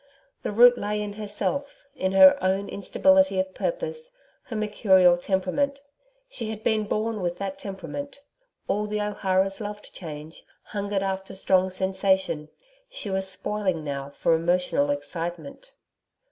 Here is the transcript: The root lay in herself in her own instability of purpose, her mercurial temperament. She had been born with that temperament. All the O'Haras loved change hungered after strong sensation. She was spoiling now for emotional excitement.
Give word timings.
The 0.41 0.51
root 0.51 0.79
lay 0.79 0.99
in 0.99 1.13
herself 1.13 1.85
in 1.95 2.13
her 2.13 2.35
own 2.43 2.69
instability 2.69 3.39
of 3.39 3.53
purpose, 3.53 4.09
her 4.45 4.55
mercurial 4.55 5.15
temperament. 5.15 5.79
She 6.27 6.49
had 6.49 6.63
been 6.63 6.85
born 6.85 7.21
with 7.21 7.37
that 7.37 7.59
temperament. 7.59 8.19
All 8.67 8.87
the 8.87 8.99
O'Haras 8.99 9.61
loved 9.61 9.93
change 9.93 10.43
hungered 10.63 11.03
after 11.03 11.35
strong 11.35 11.69
sensation. 11.69 12.49
She 12.89 13.11
was 13.11 13.29
spoiling 13.29 13.83
now 13.83 14.09
for 14.09 14.33
emotional 14.33 14.89
excitement. 14.89 15.71